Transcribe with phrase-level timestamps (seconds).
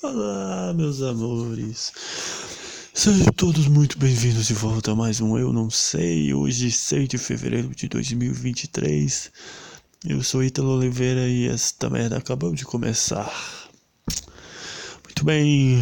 [0.00, 1.92] Olá, meus amores.
[2.94, 6.32] Sejam todos muito bem-vindos de volta a mais um Eu Não Sei.
[6.32, 9.32] Hoje, 6 de fevereiro de 2023.
[10.06, 13.28] Eu sou Ítalo Oliveira e esta merda acabou de começar.
[15.02, 15.80] Muito bem,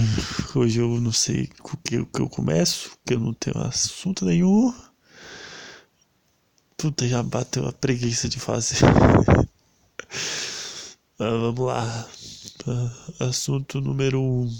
[0.55, 4.73] hoje eu não sei com que, que eu começo, porque eu não tenho assunto nenhum.
[6.79, 8.79] Puta, já bateu a preguiça de fazer.
[11.21, 12.09] ah, vamos lá.
[13.21, 14.23] Assunto número 1.
[14.23, 14.59] Um.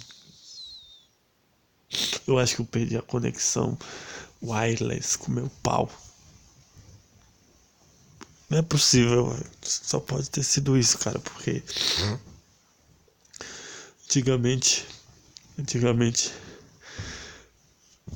[2.27, 3.79] Eu acho que eu perdi a conexão
[4.43, 5.91] wireless com meu pau.
[8.49, 11.63] Não é possível, só pode ter sido isso, cara, porque
[14.05, 14.87] antigamente,
[15.59, 16.33] antigamente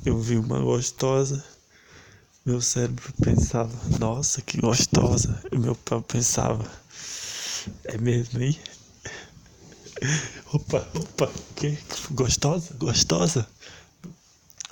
[0.05, 1.43] eu vi uma gostosa,
[2.45, 6.65] meu cérebro pensava, nossa, que gostosa, e meu pau pensava,
[7.83, 8.57] é mesmo, hein?
[10.51, 11.77] Opa, opa, que
[12.09, 13.47] gostosa, gostosa.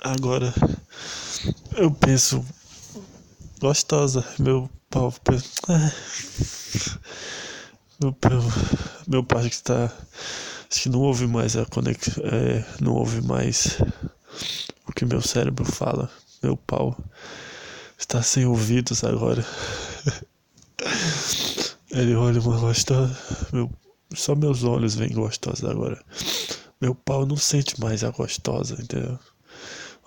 [0.00, 0.52] Agora
[1.76, 2.44] eu penso
[3.60, 5.92] gostosa, meu pau pensa, ah,
[8.00, 8.42] meu pau,
[9.06, 9.92] meu pau que está
[10.68, 13.78] acho que não ouve mais a conexão, é, não ouve mais
[14.88, 16.10] o que meu cérebro fala.
[16.42, 16.96] Meu pau
[17.96, 19.46] está sem ouvidos agora.
[21.90, 23.16] Ele olha uma gostosa,
[23.52, 23.70] meu
[24.14, 26.02] só meus olhos veem gostosa agora.
[26.80, 29.18] Meu pau não sente mais a gostosa, entendeu?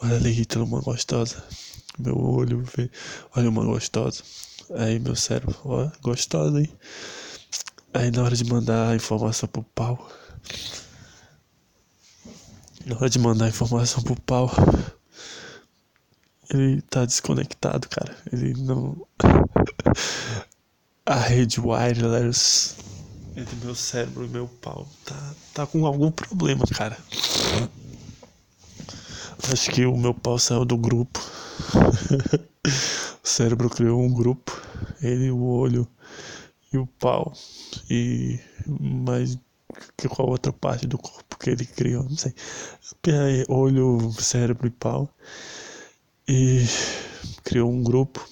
[0.02, 1.44] Olha ali, Hitler, uma gostosa.
[1.98, 2.90] Meu olho vê.
[3.36, 4.24] Olha uma gostosa.
[4.76, 6.70] Aí meu cérebro, ó, gostosa, hein?
[7.94, 10.10] Aí na hora de mandar a informação pro pau.
[12.86, 14.52] Na hora de mandar a informação pro pau.
[16.50, 18.18] Ele tá desconectado, cara.
[18.32, 19.08] Ele não.
[21.06, 22.76] a rede wireless
[23.36, 24.88] entre meu cérebro e meu pau.
[25.06, 26.98] Tá, tá com algum problema, cara.
[29.52, 31.20] Acho que o meu pau saiu do grupo.
[33.24, 34.60] o cérebro criou um grupo.
[35.02, 35.88] Ele, o olho
[36.72, 37.34] e o pau.
[37.90, 39.38] E mais
[39.98, 42.34] que qual outra parte do corpo que ele criou, não sei.
[43.50, 45.10] Olho, cérebro e pau.
[46.28, 46.66] E
[47.44, 48.26] criou um grupo.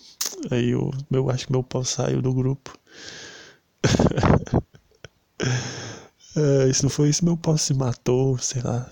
[0.49, 2.77] Aí eu, eu acho que meu pau saiu do grupo.
[6.35, 8.89] É, se não foi isso, meu pau se matou, sei lá.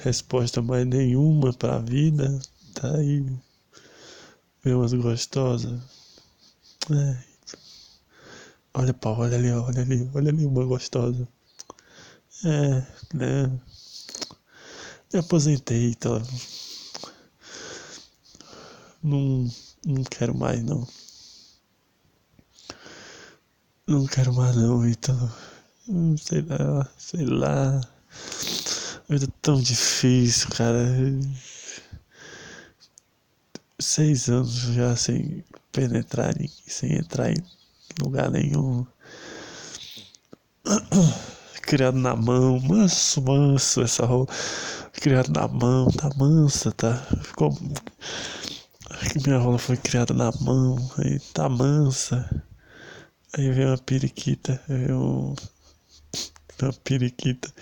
[0.00, 2.38] Resposta mais nenhuma pra vida.
[2.74, 3.24] Tá aí.
[4.62, 5.80] Vê umas gostosas.
[6.90, 7.24] É.
[8.74, 11.26] Olha, pau, olha ali, olha ali, olha ali uma gostosa.
[12.44, 13.60] É, né?
[15.12, 16.20] Me aposentei, então.
[19.02, 19.48] Não,
[19.86, 20.86] não quero mais, não.
[23.86, 25.30] Não quero mais não, então.
[26.16, 27.80] Sei lá, sei lá.
[29.08, 30.78] A vida é tão difícil, cara.
[33.78, 36.34] Seis anos já sem penetrar,
[36.66, 37.36] sem entrar em
[38.00, 38.86] lugar nenhum.
[41.60, 44.26] Criado na mão, manso, manso essa rola.
[44.94, 46.96] Criado na mão, tá mansa, tá?
[47.22, 47.54] Ficou.
[49.26, 52.44] Minha rola foi criada na mão, aí tá mansa.
[53.36, 55.34] Aí vem uma periquita, vem um,
[56.62, 57.52] uma periquita.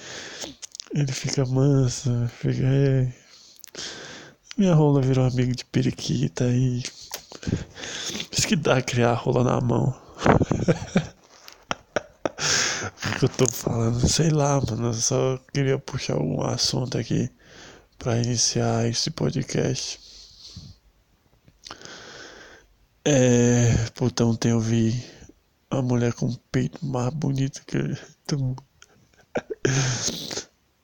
[0.94, 2.62] Ele fica manso, fica.
[2.62, 3.10] É...
[4.58, 6.82] Minha rola virou amigo de periquita e.
[8.30, 9.98] Isso que dá criar a rola na mão.
[13.06, 14.06] o que eu tô falando?
[14.06, 14.88] Sei lá, mano.
[14.88, 17.30] Eu só queria puxar algum assunto aqui
[17.98, 19.98] para iniciar esse podcast.
[23.06, 23.72] É.
[23.94, 25.02] Puta, ontem eu vi
[25.78, 28.56] a mulher com o peito mais bonito que eu.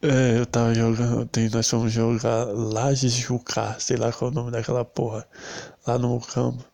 [0.00, 4.34] É, eu tava jogando, ontem nós fomos jogar Lages Jucá, sei lá qual é o
[4.34, 5.26] nome daquela porra,
[5.86, 6.64] lá no campo.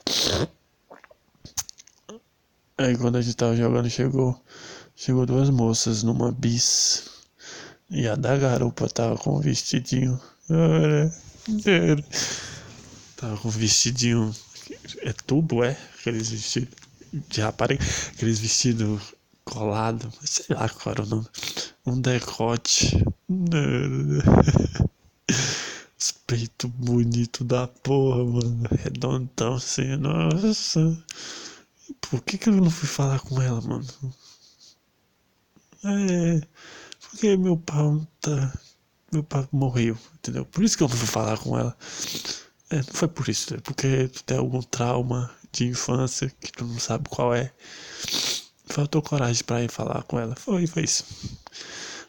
[2.76, 4.38] Aí quando a gente tava jogando, chegou,
[4.94, 7.08] chegou duas moças numa bis.
[7.90, 10.20] E a da garupa tava com um vestidinho.
[13.16, 14.34] Tava com um vestidinho.
[14.98, 15.76] É tubo, é?
[15.98, 16.83] Aqueles vestidos
[17.28, 19.14] de rapariga, aqueles vestidos
[19.44, 21.26] colados, sei lá qual era o nome,
[21.86, 23.04] um decote.
[25.98, 31.02] Os peitos bonitos da porra, mano, redondão assim, nossa.
[32.00, 33.86] Por que que eu não fui falar com ela, mano?
[35.84, 36.40] É,
[37.00, 38.52] porque meu pau tá.
[39.12, 40.44] Meu pai morreu, entendeu?
[40.44, 41.76] Por isso que eu não fui falar com ela.
[42.70, 46.78] É, não foi por isso, porque tu tem algum trauma de infância que tu não
[46.78, 47.52] sabe qual é.
[48.66, 50.34] faltou coragem pra ir falar com ela.
[50.36, 51.04] Foi, foi isso.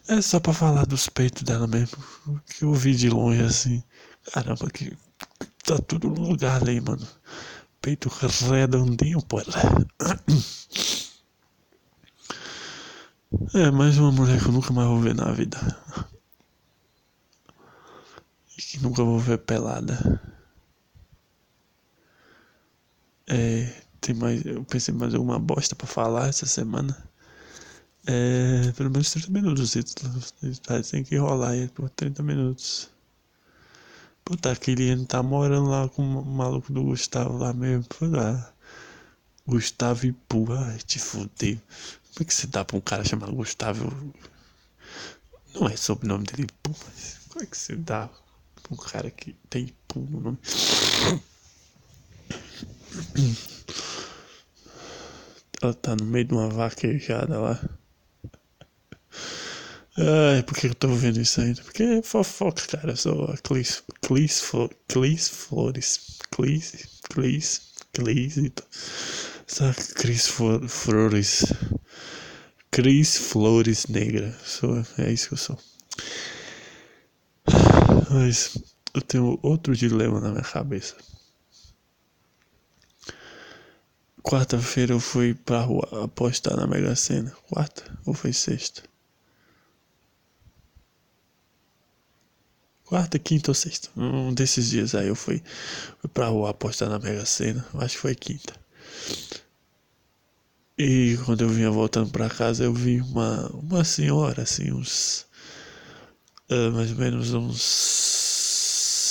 [0.07, 1.97] É só pra falar dos peitos dela mesmo.
[2.47, 3.83] Que eu vi de longe assim.
[4.33, 4.97] Caramba, que
[5.63, 7.07] tá tudo no lugar ali, mano.
[7.81, 9.41] Peito redondinho, pô.
[13.53, 15.57] É, mais uma mulher que eu nunca mais vou ver na vida.
[18.57, 20.34] E que nunca vou ver pelada.
[23.27, 24.45] É, tem mais.
[24.45, 26.95] Eu pensei mais alguma bosta pra falar essa semana.
[28.07, 29.75] É, pelo menos 30 minutos.
[30.91, 32.89] Tem que rolar aí por 30 minutos.
[34.23, 37.83] Puta, aquele tá morando lá com o maluco do Gustavo lá mesmo.
[37.85, 38.53] Puta,
[39.47, 41.59] Gustavo Ipu, ai, te fudeu.
[42.13, 44.13] Como é que você dá pra um cara chamado Gustavo?
[45.53, 48.09] Não é sobrenome dele mas como é que você dá
[48.61, 50.37] pra um cara que tem Ipu no nome?
[55.61, 57.59] Ela tá no meio de uma vaquejada lá.
[59.97, 61.61] Ai, por que eu tô vendo isso ainda?
[61.63, 62.91] Porque é fofoca, cara.
[62.91, 64.43] Eu sou a Clis, Clis,
[64.87, 66.19] Clis Flores.
[66.31, 67.61] Clis, Clis,
[67.93, 68.35] Clis.
[69.47, 71.45] Essa Cris Flores.
[72.69, 74.37] Cris Flores Negra.
[74.43, 75.57] Sou, é isso que eu sou.
[78.11, 78.57] Mas
[78.93, 80.95] eu tenho outro dilema na minha cabeça.
[84.27, 87.31] Quarta-feira eu fui pra rua apostar na Mega Sena.
[87.49, 88.81] Quarta ou foi sexta?
[92.85, 93.89] quarta, quinta ou sexta.
[93.97, 95.43] Um desses dias aí eu fui,
[95.99, 97.65] fui pra rua apostar na Mega Sena.
[97.75, 98.55] Acho que foi quinta.
[100.77, 105.25] E quando eu vinha voltando pra casa, eu vi uma, uma senhora, assim, uns.
[106.49, 107.61] Uh, mais ou menos uns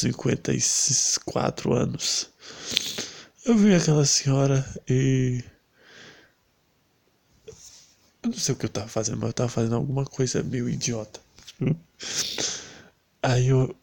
[0.01, 2.31] 54 anos.
[3.45, 5.45] Eu vi aquela senhora e.
[8.23, 10.67] Eu não sei o que eu tava fazendo, mas eu tava fazendo alguma coisa meio
[10.69, 11.21] idiota.
[13.23, 13.77] Aí eu.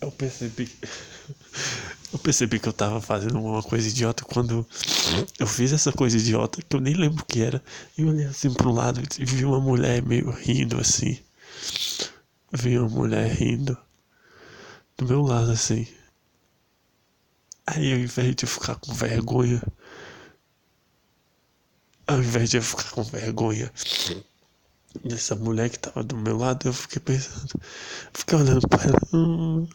[0.00, 0.70] Eu percebi.
[2.12, 4.64] Eu percebi que eu tava fazendo uma coisa idiota quando
[5.36, 7.60] eu fiz essa coisa idiota que eu nem lembro o que era.
[7.98, 11.18] E eu olhei assim pro lado e vi uma mulher meio rindo assim.
[12.52, 13.76] Vi uma mulher rindo
[14.96, 15.88] do meu lado assim.
[17.66, 19.62] Aí ao invés de ficar com vergonha,
[22.06, 23.70] ao invés de eu ficar com vergonha,
[25.04, 27.60] dessa mulher que tava do meu lado, eu fiquei pensando,
[28.12, 29.00] fiquei olhando pra ela.
[29.12, 29.66] Hum.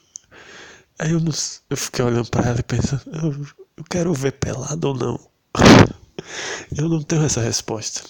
[1.00, 1.32] Aí eu, não,
[1.70, 3.48] eu fiquei olhando pra ela e pensando, eu,
[3.78, 5.20] eu quero ver pelado ou não?
[6.78, 8.04] eu não tenho essa resposta.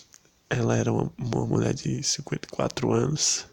[0.49, 3.47] Ela era uma, uma mulher de 54 anos.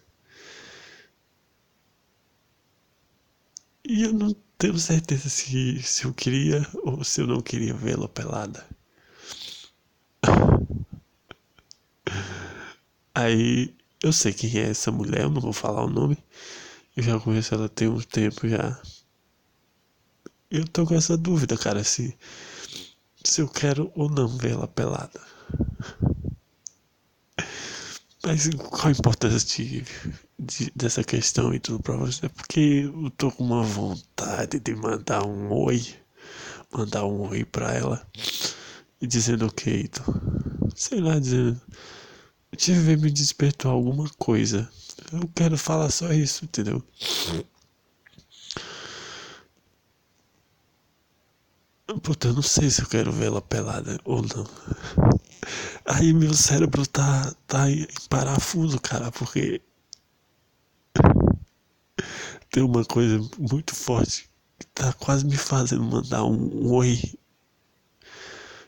[3.89, 8.09] E eu não tenho certeza se, se eu queria ou se eu não queria vê-la
[8.09, 8.65] pelada.
[13.15, 16.19] Aí eu sei quem é essa mulher, eu não vou falar o nome.
[16.97, 18.81] Eu já conheço ela tem um tempo já.
[20.51, 22.17] Eu tô com essa dúvida, cara, se,
[23.25, 25.21] se eu quero ou não vê-la pelada.
[28.27, 29.85] Mas qual a importância de,
[30.37, 32.29] de, dessa questão e tudo pra você?
[32.29, 35.95] Porque eu tô com uma vontade de mandar um oi.
[36.73, 38.05] Mandar um oi pra ela.
[39.01, 40.05] E dizendo o que, então,
[40.75, 41.61] sei lá, dizendo
[42.57, 44.69] tive me despertou alguma coisa.
[45.13, 46.83] Eu quero falar só isso, entendeu?
[52.03, 54.47] Puta, eu não sei se eu quero vê-la pelada ou não.
[55.85, 59.61] Aí meu cérebro tá, tá em parafuso, cara, porque
[62.51, 64.29] tem uma coisa muito forte
[64.59, 66.99] que tá quase me fazendo mandar um, um oi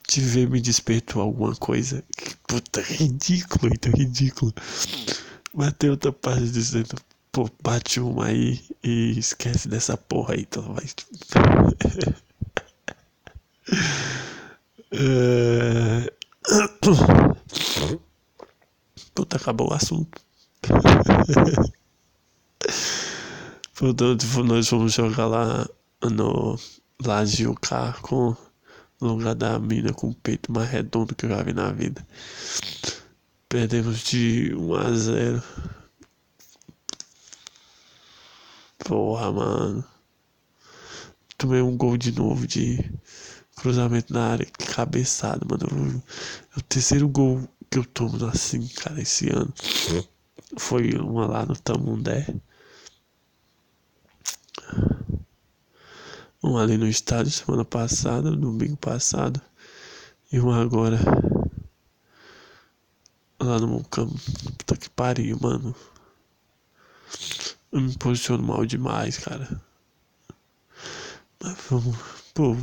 [0.08, 2.02] te ver me despertou alguma coisa.
[2.16, 4.52] Que puta, ridículo, então ridículo.
[5.52, 6.96] Mas tem outra parte dizendo,
[7.30, 10.86] pô, bate uma aí e esquece dessa porra aí, então vai.
[14.92, 16.17] é...
[19.14, 20.20] Puta, acabou o assunto.
[23.74, 25.68] Portanto, nós vamos jogar lá
[26.02, 26.58] no
[27.04, 27.54] Laje o
[28.02, 28.36] com
[29.00, 32.06] no lugar da mina com o peito mais redondo que eu já vi na vida.
[33.48, 35.42] Perdemos de 1 a 0.
[38.78, 39.84] Porra, mano.
[41.36, 42.90] Tomei um gol de novo de
[43.58, 46.02] cruzamento na área, cabeçada, mano.
[46.54, 49.52] É o terceiro gol que eu tomo assim, cara, esse ano.
[50.56, 52.26] Foi uma lá no Tamundé.
[56.42, 59.40] Um ali no estádio semana passada, domingo passado.
[60.32, 60.98] E um agora
[63.40, 64.14] lá no campo.
[64.58, 65.74] Puta que pariu, mano.
[67.72, 69.60] Eu me posiciono mal demais, cara.
[71.42, 71.96] Mas vamos.
[72.34, 72.56] Pô,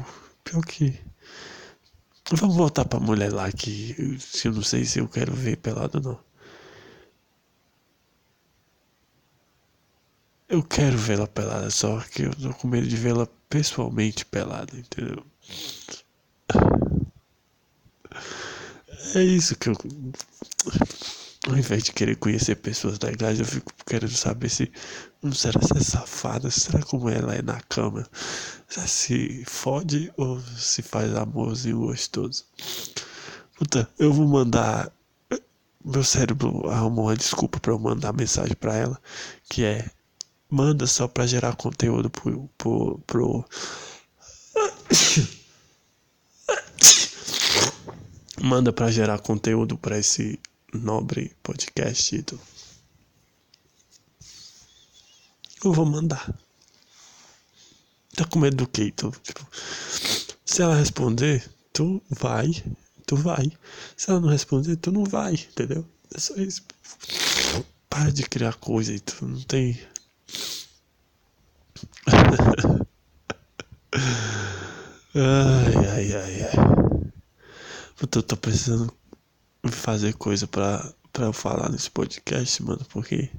[0.46, 0.98] pior que.
[2.32, 3.96] Vamos voltar pra mulher lá que
[4.46, 6.20] eu não sei se eu quero ver pelado ou não.
[10.48, 15.26] Eu quero vê-la pelada, só que eu tô com medo de vê-la pessoalmente pelada, entendeu?
[19.16, 19.76] É isso que eu.
[21.48, 24.72] Ao invés de querer conhecer pessoas legais, eu fico querendo saber se.
[25.22, 26.50] Não será se é safada?
[26.50, 28.08] Será como ela é na cama?
[28.68, 32.46] Será se fode ou se faz amorzinho gostoso?
[33.56, 34.92] Puta, eu vou mandar.
[35.84, 39.00] Meu cérebro arrumou uma desculpa para eu mandar mensagem para ela,
[39.48, 39.88] que é
[40.50, 43.46] manda só para gerar conteúdo pro, pro, pro...
[48.42, 50.40] manda para gerar conteúdo para esse
[50.76, 52.40] nobre podcast Ito.
[55.64, 56.34] eu vou mandar.
[58.16, 59.46] Tá com medo do que tu tipo,
[60.46, 62.64] se ela responder tu vai
[63.06, 63.52] tu vai.
[63.98, 65.86] Se ela não responder tu não vai entendeu?
[66.14, 66.64] É só isso.
[67.90, 69.80] Para de criar coisa e tu não tem.
[75.18, 77.12] Ai, ai, ai, ai.
[78.02, 78.94] Eu tô precisando
[79.72, 83.30] fazer coisa pra, pra eu falar nesse podcast, mano, porque.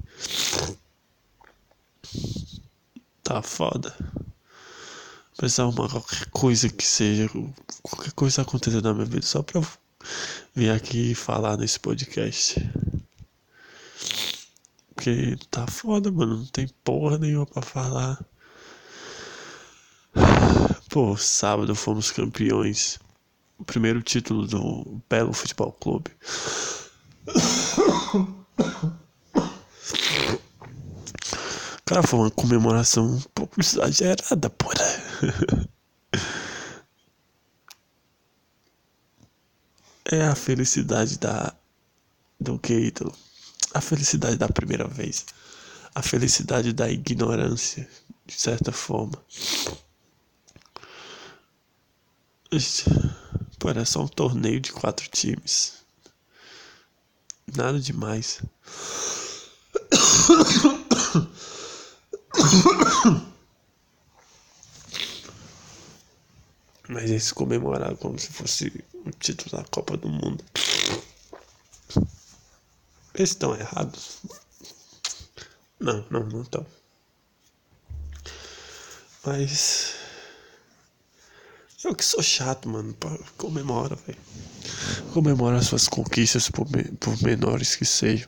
[3.23, 3.95] Tá foda.
[5.35, 7.29] Precisar arrumar qualquer coisa que seja.
[7.83, 9.67] Qualquer coisa acontecer na minha vida só pra eu
[10.55, 12.55] vir aqui falar nesse podcast.
[14.95, 16.37] Porque tá foda, mano.
[16.37, 18.19] Não tem porra nenhuma pra falar.
[20.89, 22.97] Pô, sábado fomos campeões.
[23.57, 26.11] O primeiro título do Belo Futebol Clube.
[31.85, 34.75] Cara, foi uma comemoração um pouco exagerada, porra.
[40.09, 41.53] É a felicidade da
[42.39, 43.11] do Keito
[43.73, 45.25] a felicidade da primeira vez,
[45.93, 47.87] a felicidade da ignorância,
[48.25, 49.23] de certa forma.
[53.67, 55.83] Pô, era só um torneio de quatro times.
[57.53, 58.41] Nada demais.
[66.87, 70.41] Mas eles comemoraram como se fosse o título da Copa do Mundo.
[73.15, 74.21] Eles estão errados?
[75.77, 76.65] Não, não, não estão.
[79.25, 79.96] Mas.
[81.83, 82.95] Eu que sou chato, mano.
[83.37, 84.17] Comemora, velho.
[85.13, 88.27] Comemora suas conquistas, por, me, por menores que sejam.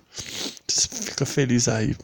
[0.68, 1.96] Fica feliz aí.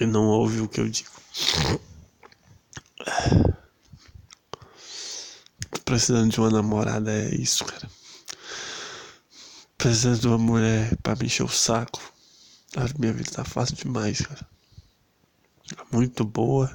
[0.00, 1.10] E não ouve o que eu digo.
[5.84, 7.90] precisando de uma namorada é isso, cara.
[9.78, 12.00] Precisando de uma mulher pra me encher o saco.
[12.76, 14.46] A minha vida tá fácil demais, cara.
[15.90, 16.74] Muito boa.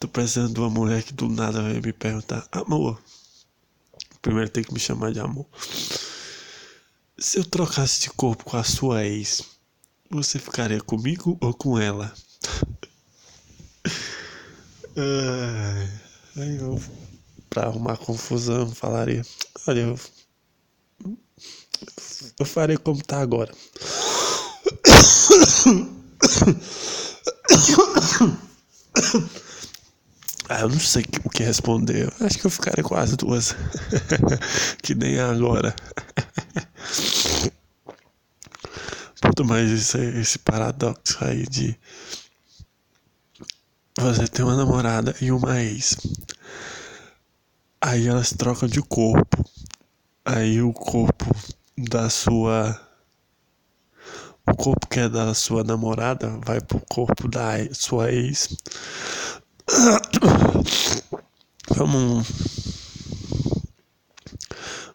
[0.00, 3.00] Tô precisando de uma mulher que do nada vai me perguntar, amor.
[4.22, 5.46] Primeiro tem que me chamar de amor.
[7.18, 9.42] Se eu trocasse de corpo com a sua ex,
[10.10, 12.12] você ficaria comigo ou com ela?
[16.36, 16.80] aí eu,
[17.50, 19.22] pra arrumar confusão, falaria:
[19.66, 20.00] Olha, eu,
[22.38, 23.52] eu farei como tá agora.
[30.48, 32.12] Ah, eu não sei o que responder.
[32.20, 33.56] Acho que eu ficaria com as duas.
[34.82, 35.74] que nem agora.
[39.20, 41.78] Puta, mas esse, esse paradoxo aí de
[43.98, 45.96] você tem uma namorada e uma ex.
[47.80, 49.44] Aí elas trocam de corpo.
[50.24, 51.34] Aí o corpo
[51.76, 52.80] da sua.
[54.46, 58.54] O corpo que é da sua namorada vai pro corpo da sua ex.
[61.74, 62.26] Vamos.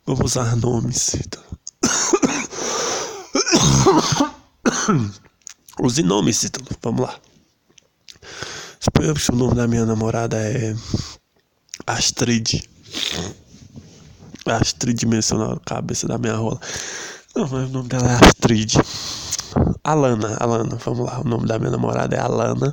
[0.05, 1.15] Vamos usar nomes.
[5.81, 6.67] Use nomes, Ítalo.
[6.81, 7.19] Vamos lá.
[8.79, 10.75] Suponhamos que o nome da minha namorada é
[11.88, 12.69] Astrid.
[14.46, 16.60] Astrid mencionou a cabeça da minha rola.
[17.36, 18.75] Não, mas o nome dela é Astrid.
[19.84, 21.22] Alana, Alana, vamos lá.
[21.22, 22.72] O nome da minha namorada é Alana.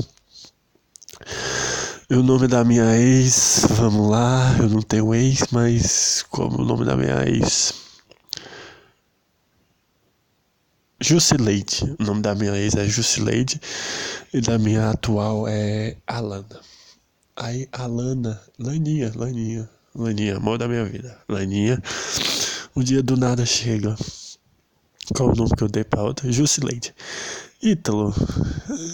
[2.09, 6.65] E o nome da minha ex, vamos lá, eu não tenho ex, mas como o
[6.65, 7.75] nome da minha ex.
[11.01, 11.97] Jusileide.
[11.99, 13.61] O nome da minha ex é Jusileide
[14.33, 16.61] e da minha atual é Alana.
[17.37, 21.19] Aí, Alana, Laninha, Laninha, Laninha, amor da minha vida.
[21.27, 21.83] Laninha,
[22.75, 23.97] um dia do nada chega.
[25.15, 26.31] Qual o nome que eu dei pra outra?
[26.31, 26.95] Jusileide.
[27.63, 28.15] Ítalo.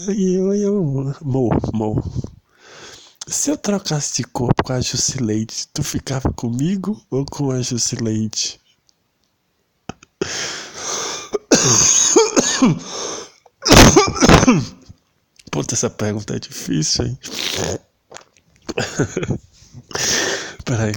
[0.09, 2.01] E eu, eu, Mo, Mo.
[3.27, 8.61] Se eu trocasse de corpo com a Jusileide, tu ficava comigo ou com a Jusileide?
[15.51, 17.19] Puta, essa pergunta é difícil, hein?
[20.65, 20.93] Peraí.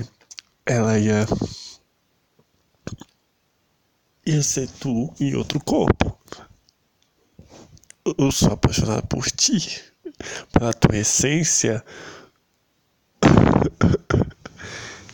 [0.66, 1.26] Ela ia.
[4.26, 6.18] Ia ser tu em outro corpo.
[8.18, 9.84] Eu sou apaixonado por ti,
[10.52, 11.84] pela tua essência.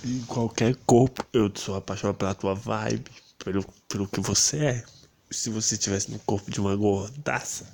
[0.04, 3.12] em qualquer corpo, eu sou apaixonado pela tua vibe,
[3.44, 4.84] pelo, pelo que você é.
[5.30, 7.66] Se você estivesse no corpo de uma gordaça.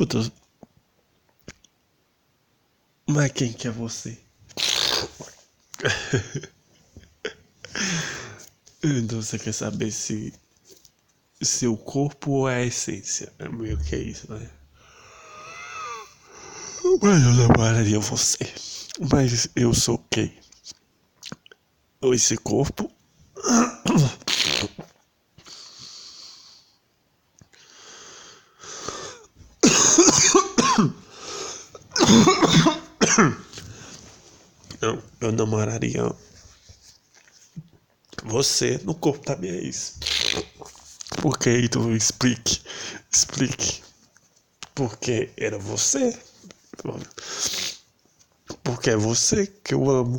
[0.00, 0.32] Puta.
[3.06, 4.18] Mas quem que é você?
[8.82, 10.32] Então você quer saber se
[11.42, 13.30] seu corpo ou é a essência?
[13.38, 14.50] É meio que é isso, né?
[17.02, 18.38] Mas eu namoraria você.
[19.12, 20.34] Mas eu sou quem?
[22.00, 22.90] Esse corpo?
[34.80, 36.10] Eu, eu namoraria
[38.24, 39.98] você no corpo da minha ex.
[41.20, 42.62] Por que, então explique,
[43.12, 43.82] explique.
[44.74, 46.18] Porque era você.
[48.64, 50.18] Porque é você que eu amo.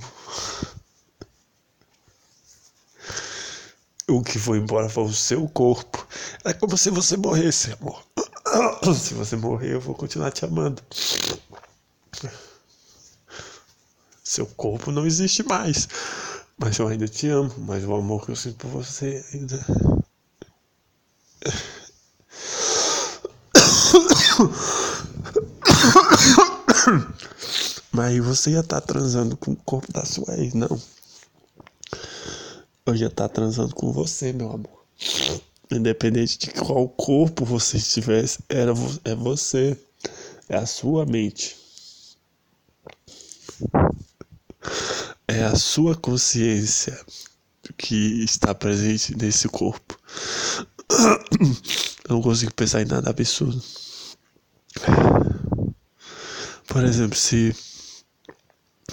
[4.08, 6.06] O que foi embora foi o seu corpo.
[6.46, 8.04] É como se você morresse, amor.
[8.96, 10.82] Se você morrer, eu vou continuar te amando.
[14.32, 15.90] Seu corpo não existe mais.
[16.58, 17.54] Mas eu ainda te amo.
[17.58, 19.60] Mas o amor que eu sinto por você ainda.
[27.92, 30.82] Mas você ia estar tá transando com o corpo da sua ex, não.
[32.86, 34.86] Eu ia estar tá transando com você, meu amor.
[35.70, 38.72] Independente de qual corpo você estivesse, era,
[39.04, 39.78] é você.
[40.48, 41.60] É a sua mente.
[45.32, 47.00] É a sua consciência
[47.78, 49.98] que está presente nesse corpo.
[52.10, 53.64] Eu não consigo pensar em nada absurdo.
[56.68, 57.56] Por exemplo, se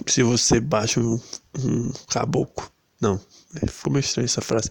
[0.06, 1.20] se você baixa um,
[1.58, 2.70] um caboclo.
[3.00, 3.20] Não,
[3.66, 4.70] ficou meio estranha essa frase.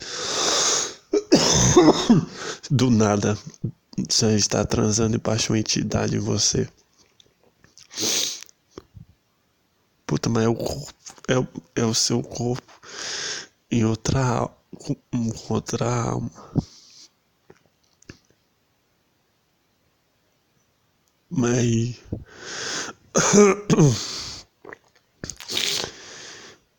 [2.71, 3.37] Do nada,
[4.09, 6.67] você está transando e baixa uma entidade em você.
[10.05, 10.93] Puta, mas é o corpo,
[11.27, 12.73] é, o, é o seu corpo
[13.69, 14.95] em outra, com
[15.49, 16.31] outra alma.
[21.29, 21.97] Mas.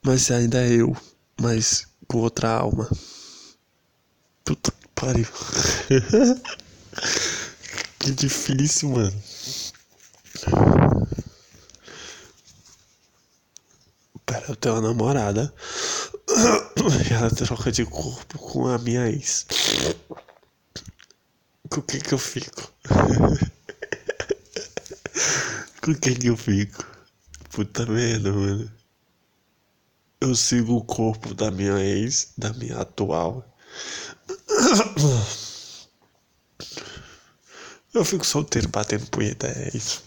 [0.03, 0.97] Mas ainda é eu,
[1.39, 2.89] mas com outra alma.
[4.45, 5.27] Puta que pariu.
[7.99, 9.23] que difícil, mano.
[14.61, 15.53] Tenho uma namorada.
[17.09, 19.47] E ela troca de corpo com a minha ex.
[21.71, 22.73] Com que que eu fico?
[25.83, 26.85] com que que eu fico?
[27.51, 28.71] Puta merda, mano.
[30.21, 33.45] Eu sigo o corpo da minha ex, da minha atual.
[37.95, 40.03] Eu fico solteiro batendo punheta, é isso.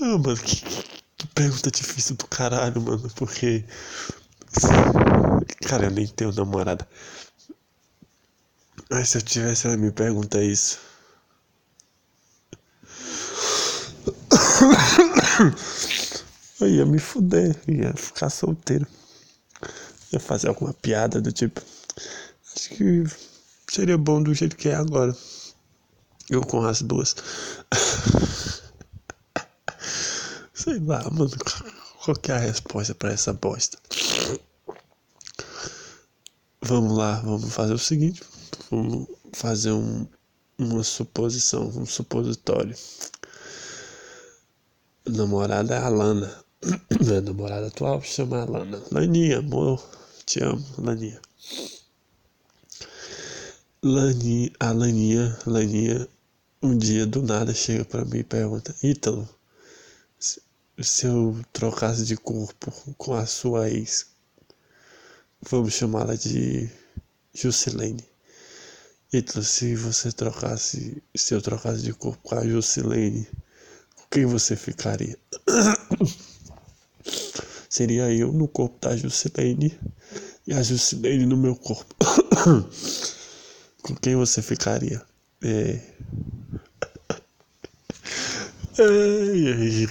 [0.00, 0.56] Não, mano, que,
[1.16, 3.64] que pergunta difícil do caralho, mano, porque.
[5.66, 6.88] Cara, eu nem tenho namorada.
[8.90, 10.78] Mas se eu tivesse, ela me pergunta isso.
[16.60, 18.86] Eu ia me fuder, ia ficar solteiro.
[20.12, 21.60] Ia fazer alguma piada do tipo.
[22.54, 23.04] Acho que
[23.68, 25.14] seria bom do jeito que é agora.
[26.30, 27.16] Eu com as duas.
[30.64, 31.30] Sei lá, mano.
[32.02, 33.78] Qual que é a resposta pra essa bosta?
[36.62, 38.22] Vamos lá, vamos fazer o seguinte.
[38.70, 40.06] Vamos fazer um,
[40.56, 42.74] uma suposição, um supositório.
[45.06, 46.34] Namorada é a Lana.
[46.98, 48.82] Minha namorada atual chama a Lana.
[48.90, 49.86] Laninha, amor,
[50.24, 51.20] te amo, Laninha.
[53.82, 56.08] Lani, a Laninha, Laninha,
[56.62, 59.28] um dia do nada chega para mim e pergunta: Ítalo,
[60.82, 64.06] se, eu trocasse de corpo com a sua ex,
[65.40, 66.68] vamos chamá-la de
[67.32, 68.04] Juscelene.
[69.12, 73.28] Ítalo, se você trocasse, se eu trocasse de corpo com a Juscelene,
[73.94, 75.16] com quem você ficaria?
[77.68, 79.78] Seria eu no corpo da Juscelene
[80.46, 81.94] e a Juscelene no meu corpo.
[83.82, 85.02] com quem você ficaria?
[85.42, 85.80] É.
[88.76, 89.88] Ai, ai.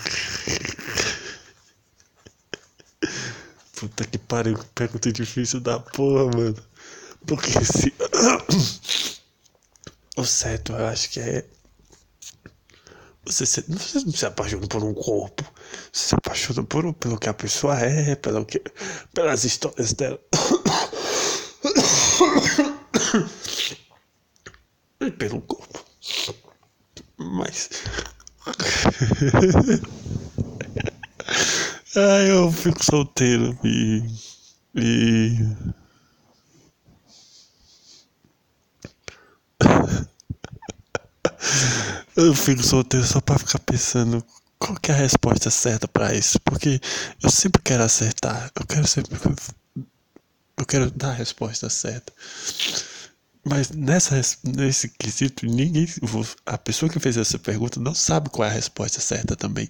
[4.33, 6.55] Puta que pariu, pergunta difícil da porra, mano.
[7.27, 7.93] Porque se.
[10.17, 11.45] o certo, eu acho que é.
[13.25, 15.43] Você se, você não se apaixona por um corpo.
[15.91, 18.61] Você se apaixona por, pelo que a pessoa é, pelo que,
[19.13, 20.19] pelas histórias dela.
[24.99, 25.85] e pelo corpo.
[27.17, 27.69] Mas.
[31.95, 34.03] Ah, eu fico solteiro e.
[34.75, 35.73] E.
[42.15, 44.23] Eu fico solteiro só pra ficar pensando
[44.59, 46.39] qual é a resposta certa para isso.
[46.41, 46.79] Porque
[47.21, 48.51] eu sempre quero acertar.
[48.55, 49.17] Eu quero sempre.
[50.57, 52.13] Eu quero dar a resposta certa.
[53.45, 55.87] Mas nessa, nesse quesito, ninguém.
[56.45, 59.69] A pessoa que fez essa pergunta não sabe qual é a resposta certa também.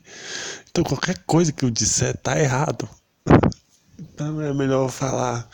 [0.69, 2.87] Então qualquer coisa que eu disser tá errado.
[3.97, 5.49] Então é melhor falar.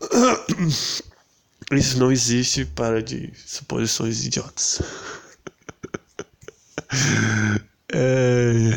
[1.72, 4.80] Isso não existe para de suposições idiotas.
[7.96, 8.72] É...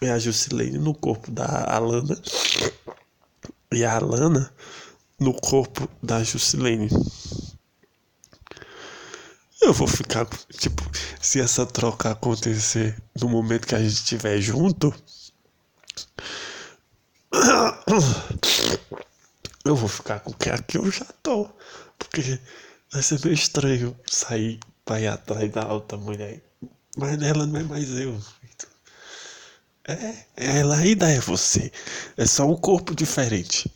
[0.00, 2.20] é a Jusilene no corpo da Alana
[3.72, 4.52] e a Alana
[5.18, 6.88] no corpo da Jusilene.
[9.62, 10.26] Eu vou ficar,
[10.58, 10.82] tipo,
[11.20, 14.94] se essa troca acontecer no momento que a gente estiver junto,
[19.64, 21.48] eu vou ficar com o que aqui eu já tô.
[21.98, 22.38] Porque
[22.92, 26.42] vai ser meio estranho sair pra ir atrás da outra mulher.
[26.96, 28.20] Mas ela não é mais eu.
[29.88, 31.70] É, ela ainda é você.
[32.16, 33.70] É só um corpo diferente.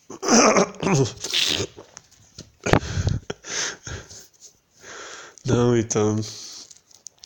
[5.45, 6.17] Não, então.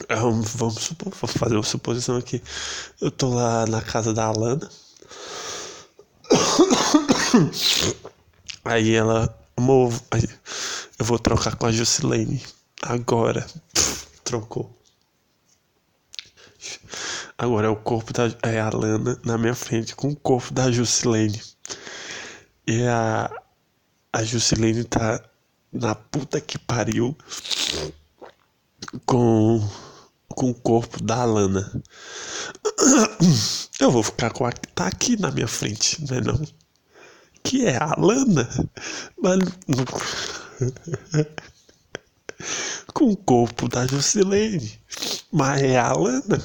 [0.08, 2.42] Vamos, supor, vou fazer uma suposição aqui.
[3.00, 4.68] Eu tô lá na casa da Alana.
[8.64, 9.34] Aí ela.
[10.98, 12.42] Eu vou trocar com a Jusilene.
[12.82, 13.46] Agora.
[14.24, 14.70] Trocou.
[17.36, 18.28] Agora é o corpo da.
[18.42, 21.40] É a Lana na minha frente com o corpo da Jusilene.
[22.66, 23.30] E a.
[24.12, 25.20] A Jusilene tá
[25.72, 27.16] na puta que pariu
[29.04, 29.68] com.
[30.28, 31.82] Com o corpo da Lana.
[33.80, 36.40] Eu vou ficar com a que tá aqui na minha frente, não é não?
[37.42, 38.48] Que é a Lana.
[39.20, 39.40] Mas.
[42.94, 44.72] com o corpo da Jusilene.
[45.32, 46.40] Mas é a Lana.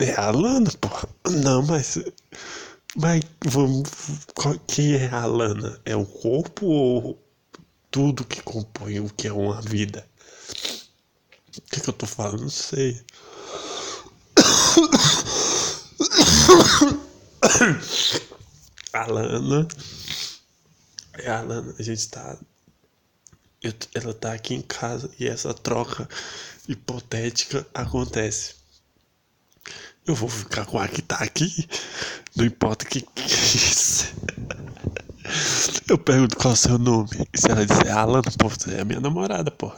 [0.00, 0.88] É a Lana, pô.
[1.30, 1.98] Não, mas.
[2.96, 3.88] Mas vamos.
[4.66, 5.80] Quem é a Lana?
[5.84, 7.22] É o corpo ou
[7.90, 10.06] tudo que compõe o que é uma vida?
[11.56, 12.42] O que, que eu tô falando?
[12.42, 13.00] Não sei.
[18.92, 19.66] A Lana.
[21.14, 21.74] É a Lana.
[21.78, 22.38] A gente tá.
[23.62, 26.08] Eu, ela tá aqui em casa e essa troca
[26.68, 28.54] hipotética acontece.
[30.06, 31.68] Eu vou ficar com a que tá aqui.
[32.36, 33.08] Não importa o que, que
[35.88, 37.10] Eu pergunto qual é o seu nome.
[37.32, 39.72] E se ela disser Alan, pô, você é a minha namorada, pô.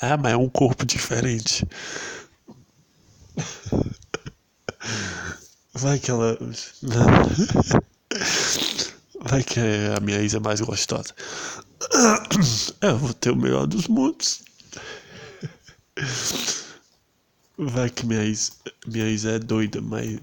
[0.00, 1.64] Ah, mas é um corpo diferente.
[5.74, 6.38] Vai que ela.
[9.20, 9.60] Vai que
[9.96, 11.14] a minha ex é mais gostosa.
[12.80, 14.42] Eu vou ter o melhor dos mundos.
[17.58, 20.18] Vai que minha ex, minha ex é doida, mas,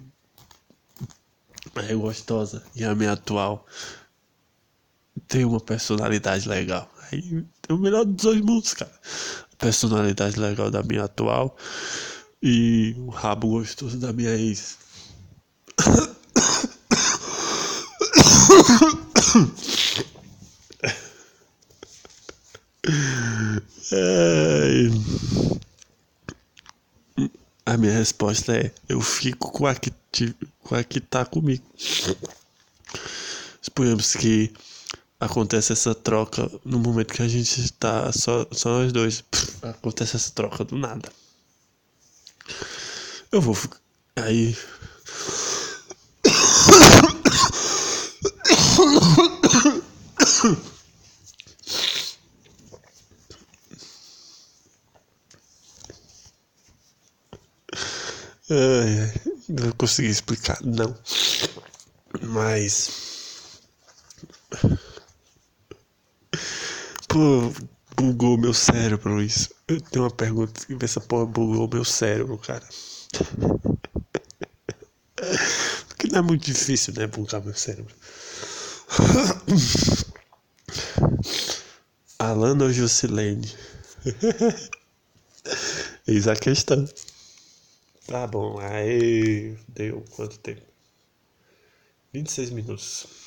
[1.74, 2.64] mas é gostosa.
[2.76, 3.66] E a minha atual
[5.28, 6.92] tem uma personalidade legal.
[7.12, 7.22] Aí
[7.62, 8.94] tem o melhor dos dois mundos, cara.
[9.54, 11.58] A personalidade legal da minha atual
[12.42, 14.78] e o rabo gostoso da minha ex.
[27.84, 29.92] minha resposta é: eu fico com a que,
[30.62, 31.64] com a que tá comigo.
[33.62, 34.54] Suponhamos que
[35.20, 39.22] acontece essa troca no momento que a gente está só, só nós dois.
[39.62, 41.12] Acontece essa troca do nada.
[43.30, 43.80] Eu vou ficar.
[44.16, 44.56] Aí.
[58.50, 60.96] não consegui explicar, não.
[62.22, 63.62] Mas.
[67.08, 67.54] Pô,
[67.96, 69.50] bugou meu cérebro isso.
[69.68, 72.68] Eu tenho uma pergunta que essa porra bugou meu cérebro, cara.
[75.88, 77.08] Porque não é muito difícil, né?
[77.08, 77.94] Bugar meu cérebro.
[82.20, 83.50] Alana ou Jusilene?
[86.08, 86.86] Eis a questão.
[88.08, 90.62] Tá bom, aí deu quanto tempo?
[92.14, 93.23] 26 minutos.